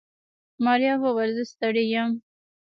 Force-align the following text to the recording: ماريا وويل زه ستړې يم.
ماريا 0.63 0.93
وويل 1.03 1.31
زه 1.37 1.43
ستړې 1.51 1.83
يم. 1.93 2.09